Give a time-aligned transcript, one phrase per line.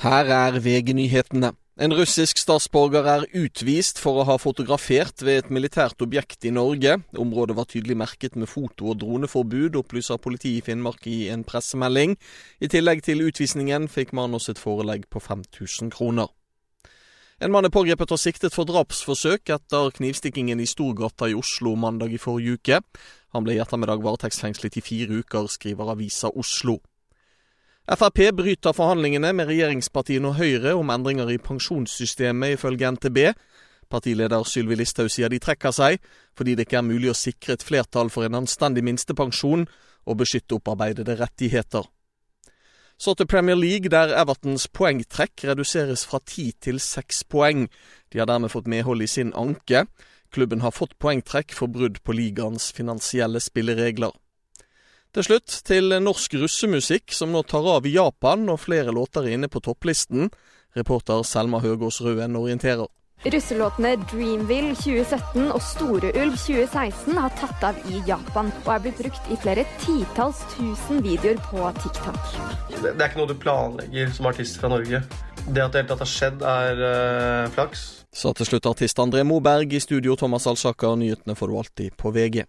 [0.00, 1.50] Her er VG-nyhetene.
[1.76, 6.94] En russisk statsborger er utvist for å ha fotografert ved et militært objekt i Norge.
[7.20, 12.16] Området var tydelig merket med foto- og droneforbud, opplyser politiet i Finnmark i en pressemelding.
[12.64, 16.32] I tillegg til utvisningen fikk Manos et forelegg på 5000 kroner.
[17.44, 22.16] En mann er pågrepet og siktet for drapsforsøk etter knivstikkingen i Storgata i Oslo mandag
[22.16, 22.80] i forrige uke.
[23.36, 26.78] Han ble i ettermiddag varetektsfengslet i fire uker, skriver avisa Oslo.
[27.90, 33.18] Frp bryter forhandlingene med regjeringspartiene og Høyre om endringer i pensjonssystemet, ifølge NTB.
[33.90, 35.98] Partileder Sylvi Listhaug sier de trekker seg,
[36.38, 39.66] fordi det ikke er mulig å sikre et flertall for en anstendig minstepensjon
[40.06, 41.90] og beskytte opparbeidede rettigheter.
[42.94, 47.66] Så til Premier League, der Evertons poengtrekk reduseres fra ti til seks poeng.
[48.14, 49.88] De har dermed fått medhold i sin anke.
[50.30, 54.14] Klubben har fått poengtrekk for brudd på ligaens finansielle spilleregler.
[55.10, 59.34] Til slutt til norsk russemusikk, som nå tar av i Japan, og flere låter er
[59.34, 60.28] inne på topplisten.
[60.78, 62.86] Reporter Selma Høgås Røen orienterer.
[63.20, 69.32] Russelåtene Dreamville 2017 og Storeulv 2016 har tatt av i Japan, og er blitt brukt
[69.34, 72.30] i flere titalls tusen videoer på TikTok.
[72.78, 75.02] Det, er ikke noe du planlegger som artist fra Norge.
[75.50, 77.84] Det at det hele tatt har skjedd, er øh, flaks.
[78.14, 80.94] Sa til slutt artist André Moberg i studio, Thomas Alsaker.
[81.02, 82.46] Nyhetene får du alltid på VG.